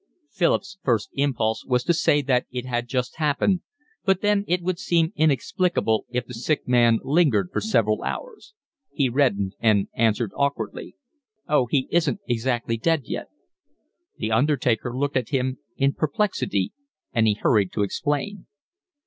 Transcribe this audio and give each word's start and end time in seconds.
Philip's 0.31 0.79
first 0.81 1.11
impulse 1.13 1.63
was 1.63 1.83
to 1.83 1.93
say 1.93 2.23
that 2.23 2.47
it 2.49 2.65
had 2.65 2.87
just 2.87 3.17
happened, 3.17 3.61
but 4.03 4.21
then 4.21 4.43
it 4.47 4.63
would 4.63 4.79
seem 4.79 5.13
inexplicable 5.15 6.07
if 6.09 6.25
the 6.25 6.33
sick 6.33 6.67
man 6.67 6.97
lingered 7.03 7.51
for 7.53 7.61
several 7.61 8.01
hours. 8.01 8.55
He 8.91 9.09
reddened 9.09 9.53
and 9.59 9.89
answered 9.93 10.31
awkwardly. 10.35 10.95
"Oh, 11.47 11.67
he 11.67 11.87
isn't 11.91 12.19
exactly 12.27 12.77
dead 12.77 13.03
yet." 13.05 13.27
The 14.17 14.31
undertaker 14.31 14.91
looked 14.91 15.17
at 15.17 15.29
him 15.29 15.59
in 15.77 15.93
perplexity, 15.93 16.73
and 17.13 17.27
he 17.27 17.35
hurried 17.35 17.71
to 17.73 17.83
explain. 17.83 18.47